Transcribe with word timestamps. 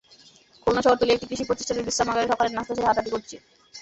খুলনা 0.63 0.81
শহরতলির 0.83 1.15
একটি 1.15 1.27
কৃষি 1.29 1.43
প্রতিষ্ঠানের 1.45 1.85
বিশ্রামাগারে 1.87 2.31
সকালের 2.31 2.55
নাশতা 2.55 2.73
সেরে 2.75 2.87
হাঁটাহাঁটি 2.87 3.11
করছি। 3.13 3.35